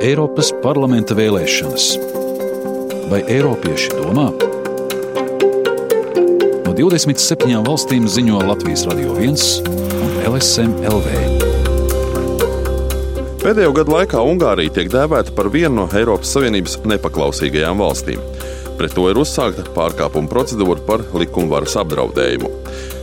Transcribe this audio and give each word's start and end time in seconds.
Eiropas 0.00 0.48
parlamenta 0.62 1.12
vēlēšanas. 1.12 1.86
Vai 3.10 3.18
Eiropieši 3.28 3.90
domā? 3.98 4.30
No 6.64 6.72
27 6.72 7.60
valstīm 7.66 8.06
ziņo 8.08 8.38
Latvijas 8.48 8.86
Radio 8.88 9.12
1 9.20 9.36
un 10.00 10.14
LSM 10.30 10.78
LV. 10.88 11.18
Pēdējo 13.44 13.74
gadu 13.76 13.92
laikā 13.98 14.24
Ungārija 14.24 14.72
tiek 14.78 14.88
dēvēta 14.88 15.36
par 15.36 15.52
vienu 15.52 15.82
no 15.82 15.86
Eiropas 15.92 16.32
Savienības 16.32 16.78
nepaklausīgajām 16.94 17.84
valstīm. 17.84 18.24
Pret 18.80 18.96
to 18.96 19.04
ir 19.12 19.20
uzsākta 19.20 19.66
pārkāpuma 19.76 20.32
procedūra 20.32 20.80
par 20.88 21.04
likumvaras 21.12 21.76
apdraudējumu. 21.84 22.48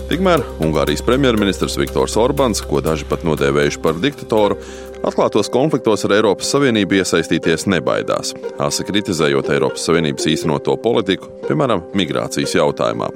Tikmēr 0.07 0.39
Ungārijas 0.63 1.01
premjerministrs 1.03 1.73
Viktors 1.75 2.13
Orbāns, 2.15 2.61
ko 2.63 2.79
daži 2.79 3.03
pat 3.09 3.25
nodēvējuši 3.27 3.79
par 3.83 3.97
diktatoru, 3.99 4.55
atklātos 5.03 5.49
konfliktos 5.51 6.05
ar 6.07 6.13
Eiropas 6.15 6.47
Savienību 6.53 7.01
iesaistīties 7.01 7.65
nebaidās, 7.67 8.31
asi 8.63 8.85
kritizējot 8.87 9.49
Eiropas 9.51 9.83
Savienības 9.89 10.29
īstenoto 10.31 10.77
politiku, 10.79 11.27
piemēram, 11.49 11.83
migrācijas 11.99 12.55
jautājumā. 12.55 13.11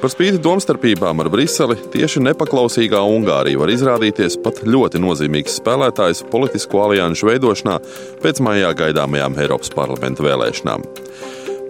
Par 0.00 0.10
spīti 0.10 0.40
domstarpībām 0.42 1.22
ar 1.22 1.30
Briseli, 1.30 1.76
tieši 1.94 2.24
nepaklausīgā 2.26 3.04
Ungārija 3.14 3.60
var 3.62 3.70
izrādīties 3.70 4.40
pat 4.42 4.64
ļoti 4.66 4.98
nozīmīgs 5.04 5.60
spēlētājs 5.60 6.24
politisko 6.32 6.88
alianšu 6.88 7.30
veidošanā 7.30 7.78
pēc 8.24 8.42
maijā 8.42 8.74
gaidāmajām 8.82 9.38
Eiropas 9.44 9.70
parlamenta 9.78 10.26
vēlēšanām. 10.26 10.88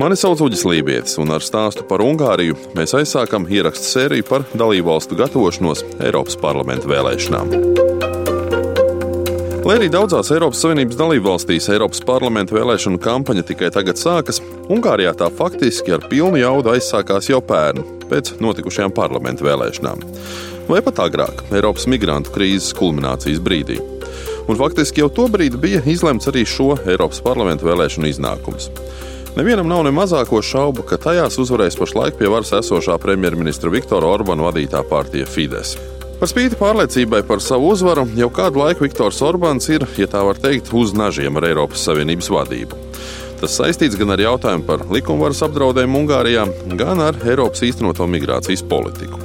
Mani 0.00 0.16
sauc 0.16 0.40
Uģis 0.40 0.62
Lībijams, 0.64 1.18
un 1.20 1.28
ar 1.34 1.42
stāstu 1.44 1.82
par 1.84 2.00
Ungāriju 2.00 2.54
mēs 2.72 2.94
aizsākam 2.96 3.44
ierakstu 3.52 3.84
sēriju 3.84 4.24
par 4.24 4.46
dalībvalstu 4.56 5.18
gatavošanos 5.18 5.82
Eiropas 6.06 6.38
parlamenta 6.40 6.88
vēlēšanām. 6.88 7.50
Lai 9.66 9.74
arī 9.76 9.90
daudzās 9.92 10.30
Eiropas 10.32 10.62
Savienības 10.64 10.96
dalībvalstīs 10.96 11.68
Eiropas 11.74 12.00
parlamenta 12.08 12.56
vēlēšanu 12.56 12.96
kampaņa 13.04 13.44
tikai 13.50 13.68
tagad 13.74 14.00
sākas, 14.00 14.40
Ungārijā 14.72 15.12
tā 15.20 15.28
faktiski 15.36 15.92
ar 15.92 16.08
pilnu 16.08 16.40
jaudu 16.40 16.72
aizsākās 16.72 17.28
jau 17.28 17.42
pērn, 17.44 17.84
pēc 18.08 18.38
notikušajām 18.40 18.96
parlamenta 18.96 19.44
vēlēšanām, 19.44 20.00
vai 20.70 20.80
pat 20.86 21.04
agrāk, 21.04 21.44
Eiropas 21.52 21.84
migrantu 21.92 22.32
krīzes 22.38 22.72
kulminācijas 22.80 23.44
brīdī. 23.44 23.76
Un 24.48 24.56
faktiski 24.56 25.04
jau 25.04 25.12
to 25.12 25.28
brīdi 25.28 25.60
bija 25.60 25.84
izlemts 25.84 26.32
arī 26.32 26.48
šo 26.48 26.72
Eiropas 26.86 27.20
parlamenta 27.20 27.68
vēlēšanu 27.68 28.08
iznākums. 28.08 28.72
Nevienam 29.36 29.68
nav 29.68 29.84
ne 29.86 29.92
mazāko 29.94 30.40
šaubu, 30.42 30.82
ka 30.82 30.98
tajās 30.98 31.38
uzvarēs 31.38 31.78
pašlaik 31.78 32.16
pie 32.18 32.28
varas 32.32 32.50
esošā 32.58 32.96
premjerministra 32.98 33.70
Viktora 33.70 34.08
Orbāna 34.10 34.48
vadītā 34.48 34.82
partija 34.90 35.28
Fides. 35.30 35.76
Par 36.18 36.28
spīti 36.28 36.58
pārliecībai 36.58 37.22
par 37.28 37.40
savu 37.40 37.70
uzvaru, 37.72 38.08
jau 38.18 38.26
kādu 38.34 38.60
laiku 38.60 38.84
Viktors 38.84 39.22
Orbāns 39.24 39.70
ir, 39.70 39.86
ja 39.96 40.10
tā 40.10 40.24
var 40.26 40.36
teikt, 40.36 40.72
uz 40.76 40.92
nažiem 40.98 41.38
ar 41.38 41.46
Eiropas 41.48 41.86
Savienības 41.86 42.28
vadību. 42.34 42.80
Tas 43.40 43.54
saistīts 43.56 43.96
gan 43.96 44.10
ar 44.12 44.20
jautājumu 44.20 44.66
par 44.68 44.82
likumvaras 44.92 45.40
apdraudējumu 45.46 46.02
Ungārijā, 46.02 46.44
gan 46.76 47.00
ar 47.00 47.16
Eiropas 47.24 47.62
īstenoto 47.64 48.04
migrācijas 48.10 48.66
politiku. 48.68 49.22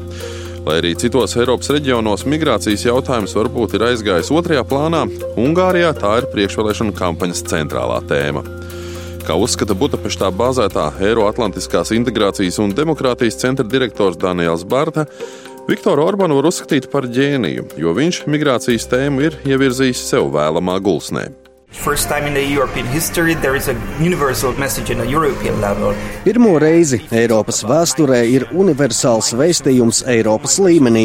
Lai 0.65 0.77
arī 0.79 0.93
citos 1.01 1.35
Eiropas 1.35 1.73
reģionos 1.75 2.23
migrācijas 2.29 2.85
jautājums 2.87 3.35
varbūt 3.35 3.75
ir 3.75 3.89
aizgājis 3.89 4.31
otrajā 4.31 4.63
plānā, 4.69 5.03
Ungārijā 5.41 5.91
tā 5.97 6.21
ir 6.21 6.29
priekšvēlēšana 6.31 6.95
kampaņas 6.95 7.43
centrālā 7.49 7.99
tēma. 8.07 8.45
Kā 9.25 9.33
uzskata 9.41 9.73
Budapeštā 9.73 10.27
bāzētā 10.37 10.83
Eiroatlantiskās 11.01 11.89
integrācijas 11.95 12.59
un 12.61 12.75
demokrātijas 12.77 13.39
centra 13.41 13.65
direktors 13.65 14.19
Daniels 14.21 14.61
Bārta, 14.69 15.07
Viktoru 15.65 16.03
Orbānu 16.05 16.37
var 16.37 16.45
uzskatīt 16.51 16.91
par 16.91 17.07
ģēniju, 17.09 17.65
jo 17.81 17.95
viņš 17.97 18.19
migrācijas 18.29 18.85
tēmu 18.91 19.25
ir 19.25 19.39
ievirzījis 19.49 20.05
sev 20.11 20.29
vēlamā 20.35 20.77
gulsnē. 20.77 21.25
Pirmo 26.23 26.55
reizi 26.61 27.01
Eiropas 27.13 27.59
vēsturē 27.67 28.21
ir 28.31 28.45
universāls 28.55 29.33
vēstījums 29.37 29.99
Eiropas 30.09 30.55
līmenī. 30.63 31.03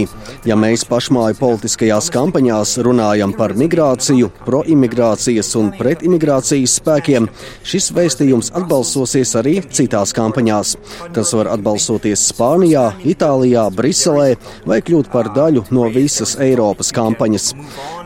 Ja 0.49 0.57
mēs 0.57 0.87
pašmāju 0.89 1.37
politiskajās 1.41 2.09
kampaņās 2.15 2.77
runājam 2.87 3.35
par 3.37 3.53
migrāciju, 3.59 4.31
proimigrācijas 4.47 5.51
un 5.61 5.73
pretimigrācijas 5.77 6.79
spēkiem, 6.81 7.29
šis 7.67 7.91
vēstījums 7.97 8.53
atbalsosies 8.61 9.35
arī 9.41 9.59
citās 9.69 10.15
kampaņās. 10.17 10.77
Tas 11.17 11.35
var 11.37 11.51
atbalsoties 11.57 12.29
Spānijā, 12.31 12.87
Itālijā, 13.05 13.67
Briselē 13.75 14.39
vai 14.71 14.81
kļūt 14.87 15.13
par 15.13 15.33
daļu 15.37 15.67
no 15.75 15.91
visas 15.93 16.37
Eiropas 16.41 16.95
kampaņas. 16.97 17.53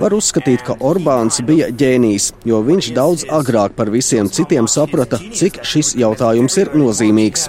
Var 0.01 0.17
uzskatīt, 0.17 0.65
ka 0.67 0.79
Orbāns 0.83 1.39
bija 1.47 1.71
ģēnijs, 1.71 2.33
jo 2.49 2.54
viņš 2.63 2.91
daudz 2.95 3.25
agrāk 3.33 3.75
par 3.79 3.91
visiem 3.91 4.29
citiem 4.31 4.69
saprata, 4.71 5.19
cik 5.19 5.63
šis 5.67 5.95
jautājums 5.99 6.59
ir 6.61 6.71
nozīmīgs. 6.77 7.49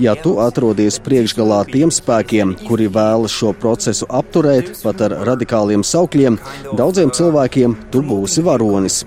Ja 0.00 0.14
tu 0.16 0.38
atrodies 0.40 0.98
priekšgalā 1.04 1.60
tiem 1.68 1.92
spēkiem, 1.92 2.56
kuri 2.66 2.88
vēlas 2.92 3.34
šo 3.36 3.52
procesu 3.52 4.08
apturēt, 4.08 4.72
pat 4.82 5.04
ar 5.04 5.18
radikāliem 5.28 5.84
saukļiem, 5.84 6.40
daudziem 6.78 7.12
cilvēkiem 7.12 7.76
tu 7.92 8.02
būsi 8.08 8.44
varonis. 8.46 9.02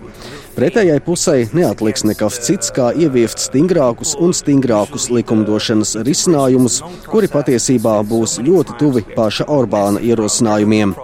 Pretējai 0.56 1.02
pusē 1.04 1.34
neatliks 1.52 2.06
nekas 2.08 2.38
cits, 2.46 2.70
kā 2.72 2.94
ieviest 2.96 3.42
stingrākus 3.44 4.14
un 4.24 4.32
stingrākus 4.32 5.10
likumdošanas 5.12 5.98
risinājumus, 6.08 6.78
kuri 7.12 7.28
patiesībā 7.34 7.98
būs 8.08 8.38
ļoti 8.46 8.78
tuvi 8.80 9.04
paša 9.18 9.50
Orbāna 9.52 10.00
ierosinājumiem. 10.00 10.96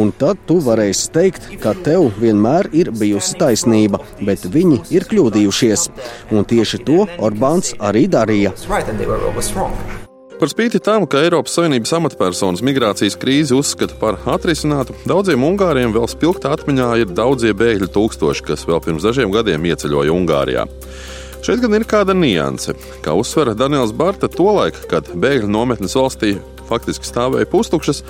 Un 0.00 0.14
tad 0.16 0.40
tu 0.48 0.56
varēsi 0.64 1.12
teikt, 1.12 1.50
ka 1.60 1.76
tev 1.76 2.08
vienmēr 2.22 2.70
ir 2.72 2.90
bijusi 2.96 3.36
taisnība, 3.42 4.00
bet 4.24 4.48
viņi 4.56 4.80
ir 4.96 5.04
kļūdījušies. 5.12 5.86
Un 6.32 6.48
tieši 6.48 6.82
to 6.88 7.04
Orbāns 7.20 7.76
arī 7.76 8.08
darīja. 8.08 8.56
Par 10.36 10.50
spīti 10.52 10.76
tam, 10.84 11.06
ka 11.08 11.22
Eiropas 11.24 11.54
Savienības 11.56 11.94
amatpersonas 11.96 12.60
migrācijas 12.64 13.14
krīzi 13.16 13.54
uzskata 13.56 13.96
par 13.96 14.18
atrisinātu, 14.28 14.92
daudziem 15.08 15.46
ungāriem 15.48 15.94
vēl 15.94 16.04
spilgta 16.12 16.50
atmiņā 16.52 16.88
ir 17.00 17.14
daudzie 17.16 17.54
bēgļu 17.56 17.88
tūkstoši, 17.94 18.44
kas 18.44 18.66
vēl 18.68 18.82
pirms 18.84 19.06
dažiem 19.06 19.32
gadiem 19.32 19.64
ieceļoja 19.70 20.12
Ungārijā. 20.12 20.66
Šeit 21.40 21.62
gan 21.62 21.78
ir 21.78 21.86
kāda 21.88 22.12
nianse, 22.12 22.74
kā 23.00 23.14
uzsver 23.16 23.54
Daniels 23.56 23.96
Barta, 23.96 24.28
tolaik, 24.28 24.76
kad 24.90 25.08
bēgļu 25.16 25.48
nometnes 25.48 25.96
valstī 25.96 26.34
faktiski 26.68 27.08
stāvēja 27.08 27.48
pustukšas, 27.48 28.02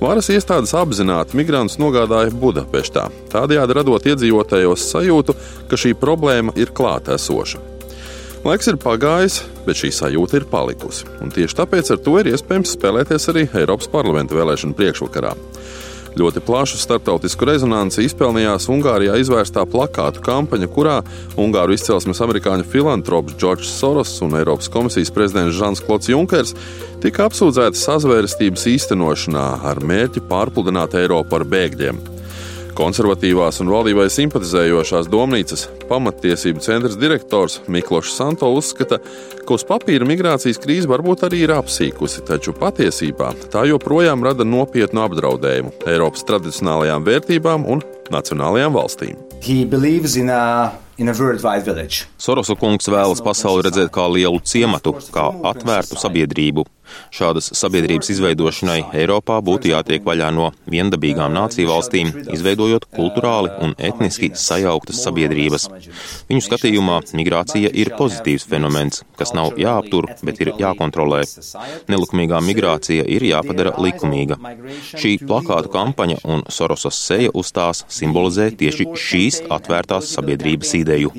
varas 0.00 0.32
iestādes 0.32 0.72
apzināti 0.78 1.36
migrantus 1.36 1.76
nogādāja 1.82 2.32
Budapeštā, 2.32 3.10
tādējādi 3.34 3.78
radot 3.82 4.08
iedzīvotājos 4.14 4.88
sajūtu, 4.94 5.36
ka 5.68 5.84
šī 5.84 5.92
problēma 6.00 6.56
ir 6.56 6.72
klātesoša. 6.72 7.73
Laiks 8.44 8.66
ir 8.68 8.76
pagājis, 8.76 9.38
bet 9.64 9.78
šī 9.80 9.88
sajūta 9.96 10.36
ir 10.36 10.44
palikusi. 10.50 11.06
Un 11.24 11.30
tieši 11.32 11.56
tāpēc 11.62 11.88
ar 11.94 12.00
to 12.04 12.18
ir 12.20 12.28
iespējams 12.28 12.74
spēlēties 12.76 13.24
arī 13.32 13.46
Eiropas 13.56 13.88
parlamenta 13.88 14.36
vēlēšanu 14.36 14.76
priekšvakarā. 14.76 15.30
Ļoti 16.20 16.42
plašu 16.44 16.76
starptautisku 16.78 17.48
rezonanci 17.48 18.04
izpelnījās 18.04 18.68
Ungārijā 18.70 19.16
izvērstā 19.22 19.64
plakātu 19.72 20.20
kampaņa, 20.28 20.68
kurā 20.76 20.98
Ungāru 21.40 21.72
izcelsmes 21.72 22.20
amerikāņu 22.20 22.68
filantrops 22.68 23.34
Džordžs 23.40 23.72
Soros 23.80 24.12
un 24.22 24.36
Eiropas 24.36 24.68
komisijas 24.68 25.10
prezidents 25.16 25.56
Žans 25.56 25.80
Klods 25.82 26.12
Junkers 26.12 26.52
tika 27.00 27.30
apsūdzēti 27.30 27.80
sazvērestības 27.80 28.68
īstenošanā 28.76 29.46
ar 29.72 29.80
mērķi 29.80 30.20
pārpludināt 30.28 31.00
Eiropu 31.00 31.40
ar 31.40 31.48
bēgļiem. 31.48 32.04
Konservatīvās 32.74 33.60
un 33.62 33.68
valdībai 33.70 34.08
simpatizējošās 34.10 35.06
domnīcas 35.06 35.68
pamattiesību 35.86 36.62
centra 36.64 36.90
direktors 36.98 37.60
Mikls 37.70 38.10
Santo 38.16 38.48
uzskata, 38.50 38.98
ka 39.46 39.54
uz 39.54 39.62
papīra 39.68 40.06
migrācijas 40.08 40.58
krīze 40.58 40.90
varbūt 40.90 41.22
arī 41.28 41.44
ir 41.44 41.54
apsīkusi, 41.54 42.24
taču 42.26 42.54
patiesībā 42.58 43.30
tā 43.54 43.62
joprojām 43.70 44.26
rada 44.26 44.46
nopietnu 44.48 45.04
apdraudējumu 45.06 45.70
Eiropas 45.86 46.26
tradicionālajām 46.26 47.06
vērtībām 47.06 47.68
un 47.70 47.84
nacionālajām 48.10 48.74
valstīm. 48.74 49.22
Sorosa 52.18 52.54
kungs 52.58 52.90
vēlas 52.90 53.22
pasauli 53.22 53.68
redzēt 53.68 53.94
kā 53.94 54.08
lielu 54.10 54.42
ciematu, 54.46 54.96
kā 55.14 55.30
atvērtu 55.50 55.98
sabiedrību, 56.00 56.66
Šādas 57.14 57.50
sabiedrības 57.56 58.10
izveidošanai 58.14 58.80
Eiropā 59.00 59.38
būtu 59.44 59.70
jātiek 59.72 60.04
vaļā 60.06 60.30
no 60.34 60.50
viendabīgām 60.70 61.32
nāciju 61.34 61.70
valstīm, 61.70 62.12
izveidojot 62.34 62.86
kultūrāli 62.94 63.52
un 63.64 63.74
etniski 63.78 64.30
sajauktas 64.38 65.02
sabiedrības. 65.04 65.68
Viņu 66.30 66.44
skatījumā 66.48 67.00
migrācija 67.16 67.72
ir 67.72 67.92
pozitīvs 67.98 68.46
fenomens, 68.50 69.02
kas 69.18 69.34
nav 69.36 69.58
jāaptur, 69.60 70.10
bet 70.26 70.40
ir 70.44 70.52
jākontrolē. 70.60 71.22
Nelikumīgā 71.92 72.40
migrācija 72.44 73.06
ir 73.16 73.26
jāpadara 73.30 73.74
likumīga. 73.80 74.38
Šī 74.94 75.16
plakātu 75.24 75.72
kampaņa 75.74 76.20
un 76.24 76.46
Sorosas 76.52 77.00
seja 77.08 77.32
uz 77.34 77.52
tās 77.54 77.84
simbolizē 77.92 78.50
tieši 78.58 78.90
šīs 79.08 79.42
atvērtās 79.52 80.14
sabiedrības 80.14 80.74
ideju 80.80 81.12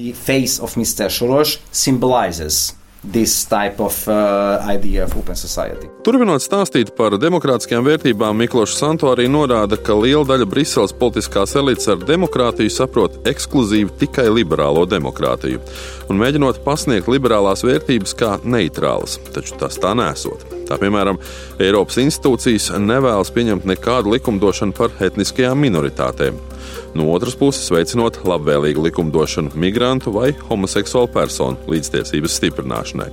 Of, 3.77 4.07
uh, 4.07 4.65
Turpinot 6.05 6.41
stāstīt 6.43 6.91
par 6.97 7.15
demokrātiskajām 7.21 7.85
vērtībām, 7.85 8.37
Mikls 8.39 8.73
Santo 8.79 9.11
arī 9.11 9.27
norāda, 9.31 9.77
ka 9.77 9.93
liela 9.97 10.25
daļa 10.31 10.47
Briseles 10.49 10.93
politiskās 10.95 11.55
elites 11.59 11.87
ar 11.91 12.01
demokrātiju 12.01 12.73
saprot 12.73 13.19
ekskluzīvi 13.29 13.93
tikai 14.01 14.25
liberālo 14.33 14.87
demokrātiju 14.89 15.61
un 16.09 16.21
mēģinot 16.21 16.63
pasniegt 16.65 17.09
liberālās 17.11 17.65
vērtības 17.65 18.17
kā 18.17 18.35
neitrālas, 18.43 19.19
taču 19.35 19.57
tas 19.61 19.77
tā 19.81 19.93
nesot. 19.97 20.45
Tā 20.65 20.79
piemēram, 20.81 21.19
Eiropas 21.61 21.99
institūcijas 22.01 22.71
nevēlas 22.81 23.29
pieņemt 23.35 23.69
nekādu 23.69 24.15
likumdošanu 24.15 24.73
par 24.77 24.93
etniskajām 25.05 25.61
minoritātēm 25.61 26.41
no 26.95 27.11
otras 27.13 27.35
puses 27.37 27.67
veicinot 27.71 28.21
labvēlīgu 28.25 28.87
likumdošanu 28.87 29.55
migrantu 29.59 30.15
vai 30.15 30.31
homoseksuālu 30.49 31.11
personu 31.13 31.71
līdztiesības 31.71 32.39
stiprināšanai. 32.39 33.09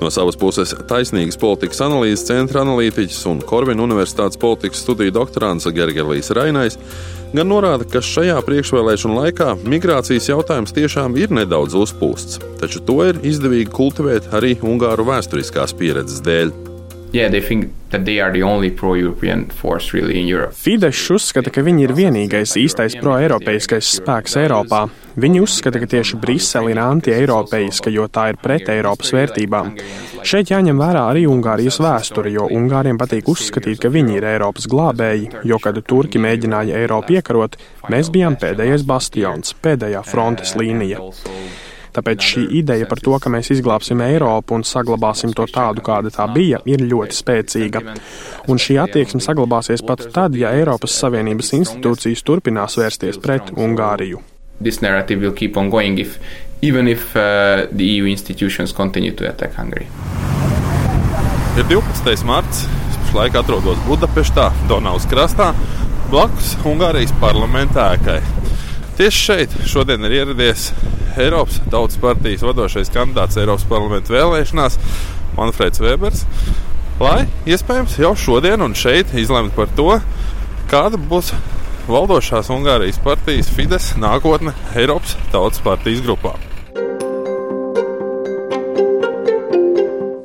No 0.00 0.08
savas 0.08 0.36
puses, 0.40 0.72
taisnīgas 0.88 1.36
politikas 1.40 1.82
analīzes 1.84 2.24
centra 2.24 2.62
analītiķis 2.64 3.20
un 3.28 3.42
Korvina 3.44 3.84
Universitātes 3.84 4.40
politikas 4.40 4.80
studiju 4.80 5.12
doktorants 5.12 5.68
Gergerlijs 5.76 6.32
Rainais 6.36 6.78
gan 7.34 7.50
norāda, 7.52 7.84
ka 7.84 8.00
šajā 8.04 8.38
priekšvēlēšanu 8.46 9.20
laikā 9.20 9.52
migrācijas 9.60 10.30
jautājums 10.32 10.72
tiešām 10.76 11.20
ir 11.20 11.36
nedaudz 11.36 11.76
uzpūsts, 11.82 12.40
taču 12.62 12.80
to 12.88 12.96
ir 13.10 13.20
izdevīgi 13.28 13.68
kultivēt 13.76 14.32
arī 14.36 14.56
Ungāru 14.64 15.04
vēsturiskās 15.12 15.76
pieredzes 15.76 16.24
dēļ. 16.24 16.69
Yeah, 17.12 17.28
they 17.28 17.40
think 17.40 17.72
that 17.90 18.04
they 18.04 18.20
are 18.20 18.30
the 18.30 18.42
only 18.42 18.70
pro-European 18.70 19.46
force 19.46 19.92
really 19.92 20.20
in 20.20 20.28
Europe. 20.28 20.54
Fidesz 20.54 21.10
uzskata, 21.10 21.50
ka 21.50 21.64
viņi 21.66 21.88
ir 21.88 21.94
vienīgais 21.96 22.54
īstais 22.60 22.94
pro-eiropeiskais 23.00 23.88
spēks 23.98 24.36
Eiropā. 24.38 24.84
Viņi 25.20 25.40
uzskata, 25.42 25.80
ka 25.82 25.88
tieši 25.90 26.20
Brisele 26.22 26.70
ir 26.70 26.78
anti-eiropeiska, 26.78 27.90
jo 27.90 28.06
tā 28.06 28.28
ir 28.30 28.38
pret 28.38 28.70
Eiropas 28.70 29.10
vērtībām. 29.16 29.72
Šeit 30.22 30.52
jāņem 30.54 30.78
vērā 30.78 31.02
arī 31.10 31.24
Ungārijas 31.26 31.80
vēsture, 31.82 32.30
jo 32.30 32.46
Ungāriem 32.46 33.00
patīk 33.00 33.26
uzskatīt, 33.32 33.80
ka 33.82 33.90
viņi 33.90 34.20
ir 34.20 34.28
Eiropas 34.36 34.70
glābēji, 34.70 35.32
jo, 35.50 35.58
kad 35.58 35.82
Turki 35.82 36.22
mēģināja 36.22 36.78
Eiropu 36.84 37.18
iekarot, 37.18 37.58
mēs 37.90 38.12
bijām 38.14 38.38
pēdējais 38.38 38.86
bastions, 38.86 39.56
pēdējā 39.66 40.04
frontes 40.06 40.54
līnija. 40.54 41.02
Tāpēc 41.94 42.26
šī 42.26 42.42
ideja 42.60 42.86
par 42.90 43.00
to, 43.02 43.16
ka 43.22 43.32
mēs 43.32 43.50
izglābsim 43.54 44.02
Eiropu 44.04 44.54
un 44.54 44.64
saglabāsim 44.66 45.32
to 45.36 45.46
tādu, 45.50 45.82
kāda 45.86 46.12
tā 46.14 46.26
bija, 46.30 46.60
ir 46.70 46.84
ļoti 46.86 47.18
spēcīga. 47.18 47.82
Un 48.50 48.60
šī 48.62 48.78
attieksme 48.82 49.22
saglabāsies 49.24 49.82
pat 49.86 50.06
tad, 50.14 50.38
ja 50.38 50.52
Eiropas 50.54 50.94
Savienības 51.02 51.54
institūcijas 51.58 52.22
turpinās 52.26 52.78
vērsties 52.78 53.18
pret 53.22 53.50
Ungāriju. 53.56 54.22
This 54.60 54.82
narrative 54.84 55.24
will 55.24 55.34
keep 55.34 55.56
on 55.56 55.70
going 55.70 55.98
if, 55.98 56.18
even 56.62 56.86
if 56.88 57.16
uh, 57.16 57.66
the 57.72 57.86
EU 57.96 58.06
institutions 58.06 58.72
continue 58.72 59.12
to 59.16 59.28
attack 59.28 59.56
Hungary. 59.56 59.88
Ir 61.58 61.64
12. 61.66 62.24
marts. 62.24 62.66
Es 62.90 62.98
pašlaik 63.02 63.34
atrodos 63.40 63.80
Budapeštā, 63.88 64.50
Donavas 64.70 65.08
krastā, 65.10 65.50
blakus 66.12 66.54
Ungārijas 66.68 67.10
parlamenta 67.18 67.90
ēkai. 67.96 68.20
Tieši 69.00 69.24
šeit 69.24 69.56
šodien 69.66 70.04
ir 70.06 70.20
ieradies 70.20 70.68
Eiropas 71.18 71.60
Tautas 71.70 71.98
partijas 72.00 72.44
vadošais 72.46 72.92
kandidāts 72.94 73.38
Eiropas 73.40 73.66
parlamenta 73.70 74.14
vēlēšanās, 74.14 74.78
Manfreds 75.38 75.82
Vēbers, 75.82 76.26
lai 77.00 77.24
iespējams 77.48 77.96
jau 78.02 78.12
šodien 78.18 78.62
un 78.66 78.76
šeit 78.78 79.14
izlemtu 79.18 79.56
par 79.56 79.72
to, 79.78 79.88
kāda 80.70 81.00
būs 81.10 81.32
valdošās 81.90 82.52
Ungārijas 82.54 83.00
partijas 83.02 83.50
Fides 83.54 83.94
nākotne 84.00 84.54
Eiropas 84.78 85.16
Tautas 85.32 85.62
partijas 85.64 86.04
grupā. 86.06 86.36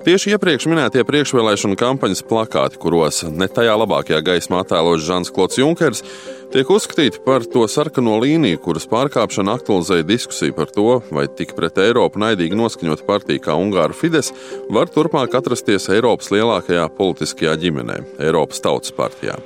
Tieši 0.06 0.36
iepriekš 0.36 0.68
minētie 0.70 1.02
priekšvēlēšana 1.02 1.76
kampaņas 1.82 2.20
plakāti, 2.30 2.78
kuros 2.78 3.24
ne 3.26 3.48
tajā 3.50 3.74
labākajā 3.82 4.20
gaismā 4.28 4.60
attēlots 4.62 5.02
Žants 5.02 5.32
Klods 5.34 5.58
Junkers, 5.58 6.04
tiek 6.54 6.70
uzskatīti 6.70 7.24
par 7.26 7.42
to 7.50 7.64
sarkano 7.66 8.20
līniju, 8.22 8.60
kuras 8.62 8.86
pārkāpšana 8.92 9.56
aktualizēja 9.58 10.06
diskusiju 10.06 10.54
par 10.54 10.70
to, 10.76 11.00
vai 11.10 11.24
tik 11.26 11.56
pret 11.58 11.82
Eiropu 11.82 12.22
naidīgi 12.22 12.54
noskaņot 12.60 13.02
partiju 13.08 13.42
kā 13.48 13.56
Ungāru 13.58 13.98
Fides 13.98 14.30
var 14.70 14.94
turpmāk 14.94 15.34
atrasties 15.40 15.90
Eiropas 15.96 16.30
lielākajā 16.36 16.86
politiskajā 17.00 17.56
ģimenē- 17.64 17.98
Eiropas 18.28 18.62
Tautas 18.62 18.94
partijā. 18.94 19.40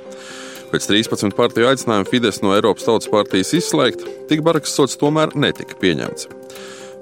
Pēc 0.74 0.90
13 0.92 1.32
partiju 1.40 1.72
aicinājuma 1.72 2.10
Fides 2.12 2.42
no 2.44 2.52
Eiropas 2.52 2.84
Tautas 2.84 3.08
partijas 3.08 3.56
izslēgt, 3.56 4.04
tik 4.28 4.44
bargs 4.44 4.76
sots 4.76 5.00
tomēr 5.00 5.32
netika 5.32 5.80
pieņemts. 5.80 6.39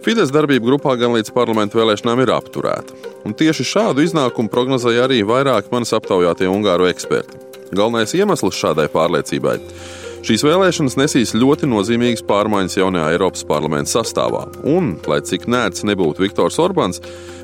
Fides 0.05 0.31
darbība 0.31 0.69
grupā 0.69 0.95
gan 0.99 1.17
līdz 1.17 1.33
parlamentu 1.35 1.81
vēlēšanām 1.81 2.23
ir 2.23 2.31
apturēta. 2.31 2.95
Un 3.27 3.35
tieši 3.35 3.67
šādu 3.67 4.05
iznākumu 4.07 4.51
prognozēja 4.53 5.09
arī 5.09 5.25
vairāki 5.27 5.73
manis 5.75 5.95
aptaujātie 5.97 6.47
ungāru 6.51 6.87
eksperti. 6.87 7.41
Galvenais 7.75 8.15
iemesls 8.15 8.57
šādai 8.57 8.87
pārliecībai- 8.93 9.59
šīs 10.27 10.45
vēlēšanas 10.47 10.97
nesīs 11.03 11.35
ļoti 11.35 11.67
nozīmīgas 11.69 12.23
pārmaiņas 12.31 12.79
jaunajā 12.79 13.11
Eiropas 13.17 13.45
parlamenta 13.45 13.91
sastāvā, 13.91 14.47
un, 14.65 14.97
lai 15.07 15.21
cik 15.21 15.47
nērts 15.47 15.85
nebūtu 15.85 16.25
Viktors 16.25 16.59
Orbāns, 16.59 17.03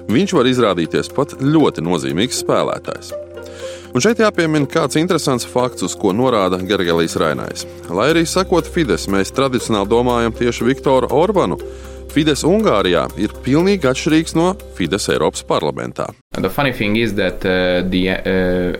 viņš 0.08 0.32
var 0.38 0.46
izrādīties 0.46 1.12
pat 1.14 1.34
ļoti 1.40 1.82
nozīmīgs 1.82 2.42
spēlētājs. 2.44 3.12
Un 3.94 4.02
šeit 4.02 4.18
jāpiemina 4.18 4.66
kāds 4.66 4.96
interesants 4.98 5.46
fakts, 5.46 5.84
uz 5.86 5.92
ko 5.94 6.10
norāda 6.10 6.58
Gergelijs 6.58 7.14
Rainais. 7.14 7.66
Lai 7.90 8.08
arī 8.10 8.24
sakot 8.26 8.66
Fides, 8.66 9.06
mēs 9.06 9.30
tradicionāli 9.30 9.86
domājam 9.86 10.34
tieši 10.34 10.66
Viktoru 10.66 11.06
Orbānu. 11.14 11.60
Fides 12.14 12.44
Ungārijā 12.46 13.08
ir 13.18 13.32
pilnīgi 13.42 13.88
atšķirīgs 13.90 14.36
no 14.38 14.52
Fides 14.78 15.08
Eiropas 15.10 15.42
parlamentā. 15.48 16.12
That, 16.34 17.44
uh, 17.46 17.88
the, 17.90 18.02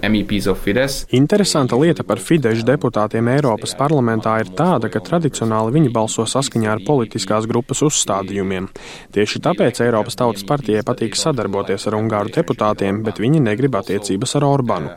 uh, 0.03 0.55
Fidesz... 0.55 1.05
Interesanta 1.11 1.77
lieta 1.77 2.03
par 2.07 2.19
Fidesz 2.19 2.63
deputātiem 2.67 3.29
Eiropas 3.31 3.75
parlamentā 3.79 4.37
ir 4.43 4.53
tāda, 4.55 4.91
ka 4.91 5.03
tradicionāli 5.03 5.75
viņi 5.75 5.91
balso 5.95 6.27
saskaņā 6.27 6.73
ar 6.73 6.83
politiskās 6.87 7.47
grupas 7.51 7.83
uzstādījumiem. 7.87 8.69
Tieši 9.15 9.43
tāpēc 9.43 9.83
Eiropas 9.83 10.19
Tautas 10.19 10.47
partijai 10.47 10.83
patīk 10.87 11.19
sadarboties 11.19 11.87
ar 11.91 11.99
Ungāru 11.99 12.31
deputātiem, 12.35 13.03
bet 13.07 13.23
viņi 13.23 13.43
negrib 13.43 13.79
attiecības 13.79 14.35
ar 14.39 14.49
Orbanu. 14.51 14.95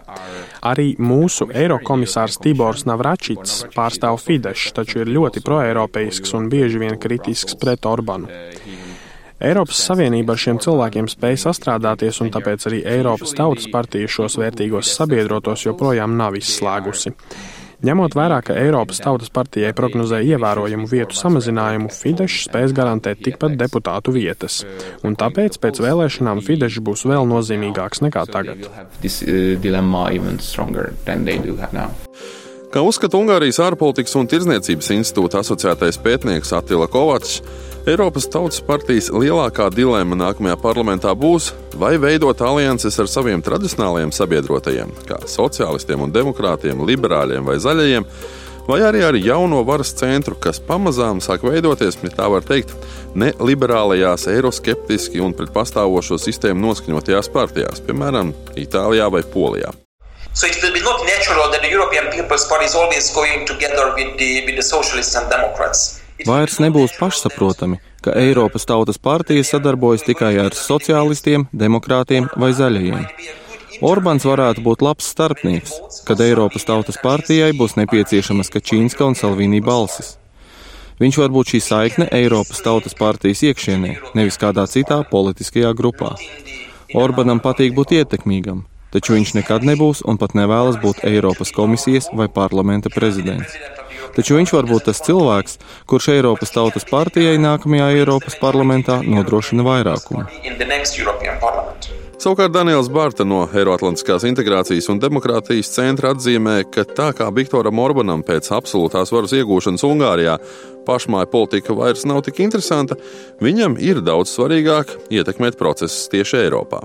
Arī 0.66 0.96
mūsu 0.98 1.50
eirokomisārs 1.54 2.38
Tibors 2.42 2.86
Navračits 2.90 3.64
pārstāv 3.74 4.18
Fidesz, 4.22 4.72
taču 4.78 5.04
ir 5.04 5.14
ļoti 5.14 5.46
proeiropeisks 5.46 6.34
un 6.38 6.50
bieži 6.54 6.82
vien 6.82 6.98
kritisks 7.02 7.58
pret 7.62 7.86
Orbanu. 7.86 8.27
Eiropas 9.38 9.84
Savienība 9.86 10.34
ar 10.34 10.42
šiem 10.42 10.58
cilvēkiem 10.64 11.06
spēja 11.12 11.44
sastrādāties, 11.44 12.18
un 12.26 12.32
tāpēc 12.34 12.64
arī 12.70 12.82
Eiropas 12.90 13.36
Tautas 13.38 13.68
partija 13.70 14.10
šos 14.10 14.40
vērtīgos 14.42 14.96
sabiedrotos 14.98 15.68
joprojām 15.68 16.18
nav 16.18 16.40
izslēgusi. 16.40 17.14
Ņemot 17.86 18.16
vērā, 18.18 18.40
ka 18.42 18.56
Eiropas 18.58 18.98
Tautas 19.04 19.30
partijai 19.30 19.70
prognozē 19.78 20.24
ievērojamu 20.26 20.88
vietu 20.90 21.14
samazinājumu, 21.14 21.92
Fidesz 21.94 22.40
spēs 22.48 22.74
garantēt 22.74 23.22
tikpat 23.22 23.54
deputātu 23.60 24.16
vietas. 24.16 24.64
Un 25.06 25.14
tāpēc 25.14 25.60
pēc 25.62 25.84
vēlēšanām 25.86 26.42
Fidesz 26.42 26.80
būs 26.82 27.06
vēl 27.06 27.30
nozīmīgāks 27.30 28.02
nekā 28.08 28.26
tagad. 28.34 28.66
Kā 32.74 32.82
uzskata 32.82 33.22
Ungārijas 33.22 33.62
ārpolitikas 33.64 34.18
un 34.18 34.26
tirdzniecības 34.34 34.90
institūta 34.98 35.46
asociētais 35.46 36.02
pētnieks 36.02 36.58
Attila 36.58 36.90
Kovacs, 36.90 37.44
Eiropas 37.88 38.26
Tautas 38.28 38.60
partijas 38.68 39.06
lielākā 39.16 39.70
dilemma 39.72 40.18
nākamajā 40.20 40.58
parlamentā 40.60 41.14
būs, 41.16 41.54
vai 41.80 41.94
veidot 41.96 42.42
alianses 42.44 42.98
ar 43.00 43.08
saviem 43.08 43.40
tradicionālajiem 43.40 44.10
sabiedrotajiem, 44.12 44.90
kā 45.08 45.22
sociālistiem 45.32 46.02
un 46.04 46.12
demokrātiem, 46.12 46.82
liberāļiem 46.84 47.46
vai 47.48 47.56
zaļajiem, 47.64 48.04
vai 48.68 48.82
arī 48.84 49.06
ar 49.08 49.16
jauno 49.16 49.62
varas 49.64 49.94
centru, 49.96 50.36
kas 50.36 50.60
pamazām 50.60 51.22
sāk 51.24 51.46
veidoties, 51.48 51.96
ja 52.04 52.12
tā 52.12 52.28
var 52.34 52.44
teikt, 52.44 52.74
ne 53.16 53.30
liberālajās, 53.40 54.28
eiroskeptiski 54.34 55.24
un 55.24 55.32
pret 55.38 55.54
pastāvošo 55.56 56.20
sistēmu 56.20 56.60
noskaņotajās 56.66 57.32
partijās, 57.32 57.80
piemēram, 57.88 58.34
Itālijā 58.60 59.08
vai 59.16 59.24
Polijā. 59.24 59.72
So 60.34 60.46
it 60.46 60.60
will 60.62 60.76
be 60.76 60.84
not 60.84 61.00
natural 61.08 61.48
that 61.56 61.64
the 61.64 61.72
European 61.72 62.12
People's 62.12 62.44
Party 62.52 62.66
is 62.66 62.76
always 62.76 63.10
going 63.16 63.48
together 63.48 63.96
with 63.96 64.20
the, 64.20 64.44
with 64.44 64.60
the 64.60 64.68
Socialists 64.76 65.16
and 65.16 65.32
Democrats. 65.32 65.97
Vairs 66.26 66.58
nebūs 66.64 66.96
pašsaprotami, 66.98 67.78
ka 68.02 68.16
Eiropas 68.18 68.66
Tautas 68.66 68.98
partija 68.98 69.44
sadarbojas 69.46 70.06
tikai 70.08 70.34
ar 70.42 70.56
sociālistiem, 70.58 71.46
demokrātiem 71.54 72.30
vai 72.40 72.54
zaļajiem. 72.58 73.04
Orbāns 73.86 74.26
varētu 74.26 74.64
būt 74.66 74.82
labs 74.82 75.12
starpnieks, 75.14 75.76
kad 76.08 76.22
Eiropas 76.24 76.66
Tautas 76.66 76.98
partijai 77.04 77.52
būs 77.54 77.76
nepieciešamas 77.78 78.50
Kačīnska 78.50 79.06
un 79.06 79.14
Salvīnī 79.20 79.62
balsis. 79.62 80.16
Viņš 80.98 81.20
var 81.22 81.30
būt 81.36 81.54
šī 81.54 81.62
saikne 81.62 82.08
Eiropas 82.10 82.64
Tautas 82.66 82.98
partijas 82.98 83.44
iekšienē, 83.46 83.92
nevis 84.18 84.42
kādā 84.42 84.66
citā 84.66 85.04
politiskajā 85.12 85.76
grupā. 85.78 86.16
Orbānam 86.98 87.44
patīk 87.44 87.78
būt 87.78 87.94
ietekmīgam, 88.00 88.64
taču 88.96 89.14
viņš 89.14 89.36
nekad 89.38 89.68
nebūs 89.68 90.02
un 90.10 90.18
pat 90.18 90.34
nevēlas 90.34 90.82
būt 90.82 91.06
Eiropas 91.06 91.54
komisijas 91.54 92.10
vai 92.18 92.32
parlamenta 92.34 92.90
prezidents. 92.90 93.54
Taču 94.18 94.40
viņš 94.40 94.56
var 94.58 94.68
būt 94.70 94.90
tas 94.90 95.04
cilvēks, 95.06 95.60
kurš 95.90 96.10
Eiropas 96.18 96.52
Tautas 96.56 96.88
partijai 96.90 97.38
nākamajā 97.42 97.94
Eiropas 98.00 98.36
parlamentā 98.42 99.00
nodrošina 99.06 99.66
vairākumu. 99.68 100.26
Savukārt 102.18 102.50
Daniels 102.50 102.88
Bārta 102.90 103.22
no 103.30 103.44
Eiroatlantiskās 103.46 104.24
integrācijas 104.26 104.90
un 104.90 104.98
demokrātijas 105.00 105.70
centra 105.70 106.16
atzīmē, 106.16 106.64
ka 106.74 106.82
tā 106.98 107.12
kā 107.14 107.30
Viktoram 107.30 107.78
Orbanam 107.84 108.26
pēc 108.26 108.50
absolūtās 108.58 109.14
varas 109.14 109.38
iegūšanas 109.38 109.86
Ungārijā 109.86 110.40
pašmāja 110.90 111.30
politika 111.30 111.78
vairs 111.78 112.08
nav 112.10 112.26
tik 112.26 112.42
interesanta, 112.42 112.98
viņam 113.44 113.78
ir 113.78 114.02
daudz 114.02 114.34
svarīgāk 114.34 114.98
ietekmēt 115.14 115.62
procesus 115.62 116.10
tieši 116.10 116.48
Eiropā. 116.48 116.82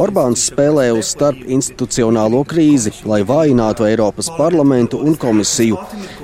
Orbāns 0.00 0.46
spēlē 0.48 0.86
uz 0.96 1.10
starpinstitucionālo 1.12 2.38
krīzi, 2.48 2.92
lai 3.04 3.18
vājinātu 3.28 3.84
Eiropas 3.84 4.30
parlamentu 4.38 5.00
un 5.04 5.18
komisiju. 5.20 5.76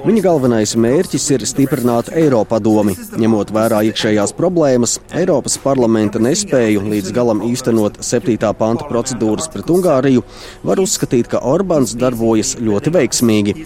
Viņa 0.06 0.22
galvenais 0.24 0.72
mērķis 0.78 1.26
ir 1.34 1.44
stiprināt 1.50 2.08
Eiropadomi. 2.16 2.94
Ņemot 3.20 3.52
vērā 3.52 3.82
iekšējās 3.90 4.32
problēmas, 4.38 4.96
Eiropas 5.20 5.58
parlamenta 5.60 6.22
nespēju 6.22 6.86
līdz 6.94 7.12
galam 7.18 7.44
īstenot 7.50 8.00
7. 8.00 8.38
panta 8.56 8.88
procedūras 8.88 9.50
pret 9.52 9.68
Ungāriju, 9.74 10.24
var 10.64 10.80
uzskatīt, 10.80 11.28
ka 11.34 11.42
Orbāns 11.44 11.92
darbojas 11.98 12.54
ļoti 12.62 12.94
veiksmīgi. 12.96 13.56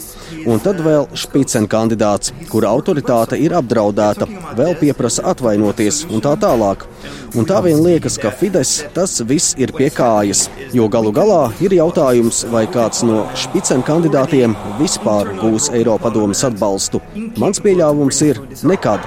Un 0.50 0.64
tad 0.64 0.83
vēl 0.83 1.07
Špicen 1.14 1.71
kandidāts, 1.71 2.35
kura 2.50 2.75
autoritāte 2.75 3.38
ir 3.38 3.55
apdraudēta, 3.61 4.26
vēl 4.59 4.75
pieprasa 4.83 5.28
atvainoties 5.31 6.05
un 6.11 6.26
tā 6.26 6.35
tālāk. 6.43 6.88
Un 7.37 7.45
tā 7.45 7.59
vien 7.61 7.76
liekas, 7.85 8.14
ka 8.16 8.31
Fides 8.33 8.71
tas 8.97 9.19
viss 9.28 9.52
ir 9.61 9.69
pie 9.76 9.90
kājas, 9.93 10.47
jo 10.73 10.87
galu 10.88 11.11
galā 11.12 11.50
ir 11.61 11.75
jautājums, 11.76 12.47
vai 12.49 12.62
kāds 12.64 13.02
no 13.05 13.26
špicen 13.37 13.85
kandidātiem 13.85 14.55
vispār 14.78 15.35
gūs 15.37 15.69
Eiropadomas 15.76 16.47
atbalstu. 16.49 17.02
Mans 17.37 17.61
pieļāvums 17.61 18.23
ir 18.25 18.40
nekad. 18.64 19.05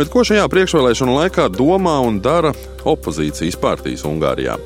Bet 0.00 0.08
ko 0.08 0.24
šajā 0.24 0.48
priekšvēlēšanu 0.56 1.20
laikā 1.20 1.50
domā 1.52 1.98
un 2.08 2.22
dara 2.24 2.56
opozīcijas 2.88 3.60
partijas 3.60 4.08
Ungārijā? 4.08 4.56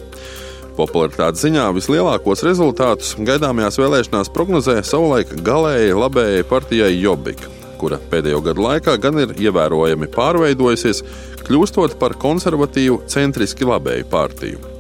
Popularitātes 0.79 1.43
ziņā 1.43 1.67
vislielākos 1.75 2.47
rezultātus 2.47 3.17
gaidāmajās 3.19 3.83
vēlēšanās 3.83 4.31
prognozē 4.31 4.79
savulaik 4.87 5.41
galēji 5.43 5.97
labējai 6.07 6.47
partijai 6.47 6.95
Jobbika 7.03 7.58
kura 7.79 8.01
pēdējo 8.11 8.43
gadu 8.51 8.65
laikā 8.67 8.97
gan 9.03 9.23
ir 9.23 9.37
ievērojami 9.39 10.11
pārveidojusies, 10.15 11.05
kļūstot 11.47 11.99
par 12.01 12.17
konservatīvu, 12.21 13.05
centriski 13.11 13.69
labēju 13.69 14.09
partiju. 14.11 14.75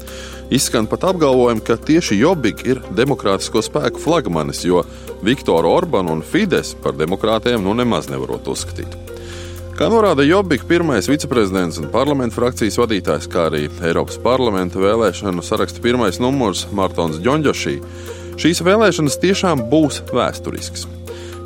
Izskan 0.50 0.86
pat 0.88 1.04
apgalvojumi, 1.04 1.60
ka 1.60 1.76
tieši 1.76 2.16
Jobbik 2.22 2.62
ir 2.64 2.80
demokrātisko 2.96 3.60
spēku 3.64 4.00
flagmanis, 4.00 4.62
jo 4.64 4.80
Viktoru 5.22 5.68
Orbānu 5.74 6.14
un 6.16 6.24
Fides 6.24 6.72
par 6.82 6.96
demokrātiem 6.96 7.60
nu 7.60 7.74
nemaz 7.76 8.08
nevarot 8.08 8.48
uzskatīt. 8.48 8.96
Kā 9.78 9.86
norāda 9.92 10.24
Jobbik, 10.26 10.64
pirmais 10.66 11.06
viceprezidents 11.06 11.76
un 11.78 11.90
parlamenta 11.92 12.34
frakcijas 12.34 12.80
vadītājs, 12.80 13.28
kā 13.30 13.44
arī 13.50 13.68
Eiropas 13.86 14.16
parlamenta 14.24 14.80
vēlēšanu 14.82 15.44
saraksta 15.44 15.84
pirmais 15.84 16.18
numurs 16.18 16.64
Mārtons 16.74 17.20
Džonģošī, 17.22 17.76
šīs 18.40 18.64
vēlēšanas 18.66 19.20
tiešām 19.22 19.68
būs 19.70 20.00
vēsturisks. 20.10 20.88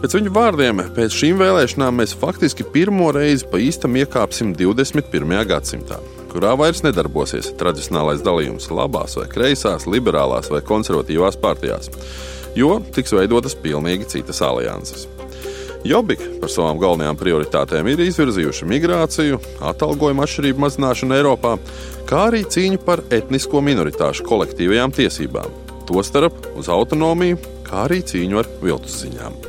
Pēc 0.02 0.16
viņu 0.16 0.32
vārdiem, 0.35 0.80
pēc 0.97 1.14
šīm 1.14 1.37
vēlēšanām 1.38 2.00
mēs 2.00 2.16
faktiski 2.18 2.64
pirmo 2.75 3.12
reizi 3.14 3.47
pa 3.47 3.61
īstam 3.62 3.94
iekāpsim 4.00 4.49
21. 4.59 5.37
gadsimtā, 5.47 6.00
kurā 6.32 6.56
vairs 6.59 6.82
nedarbosies 6.82 7.52
tradicionālais 7.61 8.25
dalījums 8.26 8.66
labās 8.75 9.14
vai 9.21 9.28
kreisās, 9.30 9.87
liberālās 9.87 10.50
vai 10.50 10.59
konservatīvās 10.66 11.38
partijās, 11.38 11.87
jo 12.59 12.80
tiks 12.99 13.14
veidotas 13.14 13.54
pilnīgi 13.54 14.11
citas 14.16 14.42
alianses. 14.42 15.06
Jobika 15.87 16.26
par 16.42 16.50
savām 16.50 16.82
galvenajām 16.82 17.23
prioritātēm 17.23 17.94
ir 17.94 18.02
izvirzījuši 18.02 18.66
migrāciju, 18.75 19.38
atalgojuma 19.71 20.26
atšķirību 20.26 20.66
mazināšanu 20.66 21.21
Eiropā, 21.21 21.54
kā 22.11 22.26
arī 22.32 22.42
cīņu 22.42 22.82
par 22.82 23.06
etnisko 23.06 23.62
minoritāšu 23.71 24.26
kolektīvajām 24.26 24.99
tiesībām, 24.99 25.59
tostarp 25.87 26.42
uz 26.59 26.66
autonomiju, 26.75 27.38
kā 27.73 27.87
arī 27.88 28.02
cīņu 28.05 28.43
ar 28.43 28.49
viltus 28.61 29.00
ziņām. 29.07 29.41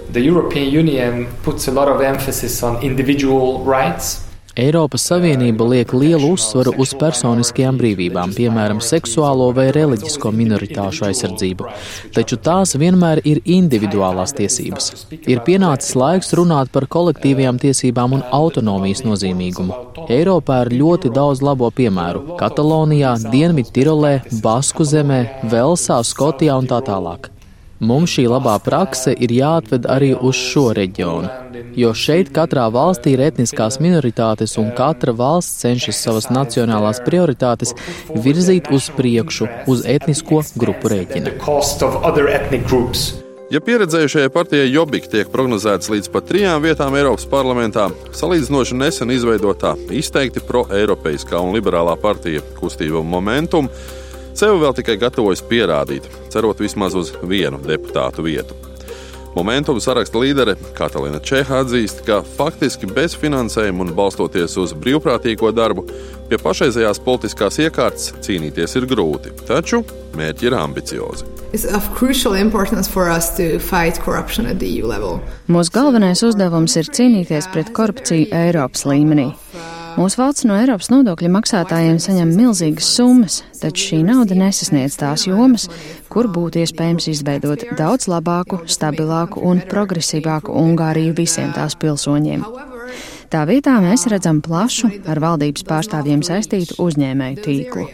Eiropas 4.54 5.02
Savienība 5.10 5.66
liek 5.66 5.96
lielu 5.98 6.28
uzsvaru 6.36 6.76
uz 6.78 6.92
personiskajām 7.02 7.80
brīvībām, 7.80 8.36
piemēram, 8.38 8.84
seksuālo 8.86 9.48
vai 9.58 9.72
reliģisko 9.74 10.30
minoritāšu 10.30 11.08
aizsardzību, 11.08 11.72
taču 12.14 12.38
tās 12.38 12.76
vienmēr 12.78 13.24
ir 13.26 13.42
individuālās 13.50 14.36
tiesības. 14.38 14.92
Ir 15.26 15.42
pienācis 15.48 15.98
laiks 15.98 16.30
runāt 16.38 16.70
par 16.70 16.86
kolektīvajām 16.86 17.58
tiesībām 17.66 18.14
un 18.20 18.24
autonomijas 18.30 19.02
nozīmīgumu. 19.08 20.06
Eiropā 20.06 20.62
ir 20.68 20.76
ļoti 20.84 21.16
daudz 21.18 21.42
labo 21.42 21.74
piemēru- 21.74 22.38
Katalonijā, 22.42 23.18
Dienvidtirolē, 23.34 24.20
Basku 24.46 24.86
zemē, 24.86 25.24
Velsā, 25.50 26.04
Skotijā 26.06 26.62
un 26.62 26.70
tā 26.70 26.84
tālāk. 26.86 27.33
Mums 27.84 28.14
šī 28.16 28.24
labā 28.32 28.54
prakse 28.64 29.12
ir 29.12 29.32
jāatved 29.36 29.88
arī 29.92 30.14
uz 30.16 30.38
šo 30.40 30.70
reģionu, 30.78 31.28
jo 31.76 31.90
šeit 31.98 32.30
katrā 32.36 32.70
valstī 32.72 33.18
ir 33.18 33.24
etniskās 33.26 33.80
minoritātes 33.84 34.56
un 34.62 34.70
katra 34.78 35.12
valsts 35.20 35.66
cenšas 35.66 36.00
savas 36.06 36.30
nacionālās 36.32 37.02
prioritātes 37.04 37.74
virzīt 38.26 38.72
uz 38.72 38.88
priekšu 38.96 39.50
uz 39.74 39.84
etnisko 39.96 40.40
grupu 40.56 40.94
rēķina. 40.94 41.36
Ja 43.54 43.60
pieredzējušajai 43.62 44.30
partijai 44.34 44.70
Jobbik 44.72 45.10
tiek 45.12 45.28
prognozēts 45.34 45.92
līdz 45.92 46.08
pat 46.14 46.26
trijām 46.32 46.64
vietām 46.64 46.96
Eiropas 46.98 47.28
parlamentā, 47.30 47.90
salīdzinoši 48.16 48.78
nesen 48.80 49.12
izveidotā 49.14 49.76
izteikti 49.94 50.42
pro-eiropeiskā 50.48 51.42
un 51.44 51.52
liberālā 51.54 51.94
partija 52.02 52.42
kustība 52.58 53.04
Momentum 53.06 53.68
Sev 54.34 54.58
vēl 54.64 54.74
tikai 54.74 54.98
gatavojas 54.98 55.44
pierādīt, 55.46 56.08
cerot 56.34 56.62
vismaz 56.62 56.96
uz 56.98 57.12
vienu 57.22 57.60
deputātu 57.62 58.26
vietu. 58.26 58.58
Momentum 59.34 59.80
saraksta 59.82 60.20
līdere 60.22 60.54
Katalīna 60.78 61.18
Čeha 61.26 61.64
atzīst, 61.64 62.04
ka 62.06 62.20
faktiski 62.38 62.86
bez 62.90 63.16
finansējuma 63.18 63.88
un 63.88 63.94
balstoties 63.98 64.58
uz 64.62 64.76
brīvprātīgo 64.78 65.50
darbu, 65.54 65.88
pie 66.30 66.38
pašreizējās 66.42 67.02
politiskās 67.06 67.58
iekārtas 67.62 68.12
cīnīties 68.26 68.78
ir 68.78 68.90
grūti, 68.90 69.34
taču 69.50 69.82
mērķi 70.18 70.50
ir 70.50 70.58
ambiciozi. 70.58 71.30
Mūsu 75.54 75.78
galvenais 75.78 76.26
uzdevums 76.26 76.78
ir 76.82 76.90
cīnīties 76.94 77.50
pret 77.54 77.74
korupciju 77.74 78.30
Eiropas 78.34 78.86
līmenī. 78.90 79.32
Mūsu 79.94 80.18
valsts 80.18 80.46
no 80.50 80.56
Eiropas 80.58 80.90
nodokļu 80.90 81.30
maksātājiem 81.36 82.00
saņem 82.02 82.32
milzīgas 82.34 82.88
summas, 82.96 83.40
taču 83.62 83.90
šī 83.90 84.00
nauda 84.08 84.38
nesasniedz 84.38 84.96
tās 84.98 85.28
jomas, 85.28 85.68
kur 86.10 86.30
būtu 86.34 86.64
iespējams 86.64 87.10
izveidot 87.12 87.66
daudz 87.78 88.10
labāku, 88.10 88.64
stabilāku 88.66 89.44
un 89.46 89.62
progresīvāku 89.70 90.56
Ungāriju 90.64 91.14
visiem 91.20 91.54
tās 91.54 91.78
pilsoņiem. 91.78 92.46
Tā 93.34 93.44
vietā 93.50 93.76
mēs 93.82 94.08
redzam 94.10 94.42
plašu, 94.46 94.90
ar 95.10 95.22
valdības 95.22 95.66
pārstāvjiem 95.70 96.26
saistītu 96.26 96.80
uzņēmēju 96.82 97.46
tīklu. 97.46 97.88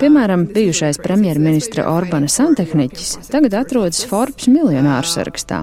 Piemēram, 0.00 0.46
bijušais 0.54 0.96
premjerministra 1.04 1.84
Orbana 1.92 2.28
santehniķis 2.32 3.28
tagad 3.28 3.52
atrodas 3.58 4.00
Forbes 4.08 4.48
miljonāru 4.48 5.04
sarakstā. 5.04 5.58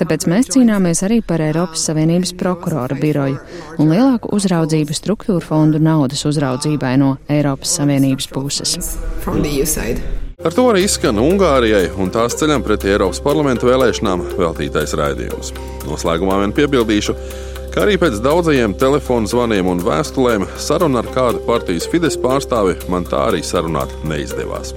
Tāpēc 0.00 0.26
mēs 0.30 0.50
cīnāmies 0.56 1.04
arī 1.06 1.20
par 1.22 1.44
Eiropas 1.44 1.84
Savienības 1.86 2.34
prokurora 2.40 2.98
biroju 2.98 3.38
un 3.78 3.92
lielāku 3.92 4.32
uzraudzību 4.34 4.96
struktūru 4.98 5.44
fondu 5.44 5.78
naudas 5.78 6.24
uzraudzībai 6.26 6.96
no 6.98 7.12
Eiropas 7.30 7.76
Savienības 7.78 8.26
puses. 8.34 8.90
Ar 10.38 10.54
to 10.54 10.64
arī 10.72 10.82
izskan 10.86 11.22
Ungārijai 11.22 11.92
un 11.94 12.10
tās 12.14 12.34
ceļam 12.38 12.66
pret 12.66 12.88
Eiropas 12.90 13.22
parlamentu 13.22 13.70
vēlēšanām 13.70 14.32
veltītais 14.38 14.98
raidījums. 14.98 15.54
Noslēgumā 15.86 16.42
vien 16.42 16.58
piebildīšu, 16.58 17.14
kā 17.78 17.84
arī 17.86 17.94
pēc 17.94 18.16
daudzajiem 18.18 18.72
telefonu 18.74 19.28
zvaniem 19.30 19.68
un 19.70 19.78
vēstulēm, 19.86 20.48
saruna 20.58 20.98
ar 20.98 21.08
kādu 21.14 21.38
partijas 21.46 21.86
Fides 21.86 22.16
pārstāvi 22.18 22.74
man 22.90 23.06
tā 23.06 23.20
arī 23.28 23.38
sarunāt 23.46 23.92
neizdevās. 24.02 24.72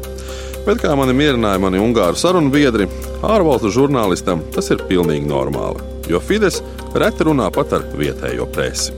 Bet 0.67 0.84
kā 0.84 0.93
mani 0.93 1.15
mierināja 1.17 1.58
mani 1.63 1.81
ungāru 1.81 2.20
sarunu 2.22 2.53
biedri, 2.53 2.86
ārvalstu 3.25 3.74
žurnālistam 3.74 4.46
tas 4.53 4.70
ir 4.70 4.86
pilnīgi 4.86 5.25
normāli, 5.25 5.81
jo 6.13 6.22
Fides 6.22 6.62
reti 6.93 7.25
runā 7.25 7.50
pat 7.55 7.74
ar 7.79 7.89
vietējo 7.98 8.46
presi. 8.53 8.93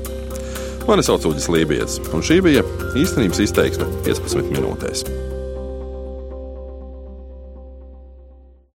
Mani 0.84 1.08
sauc 1.08 1.24
Uģis 1.32 1.48
Lībijams, 1.56 2.02
un 2.12 2.28
šī 2.28 2.44
bija 2.44 2.68
īstenības 3.00 3.40
izteiksme 3.48 3.88
15 4.04 4.52
minūtēs. 4.52 5.08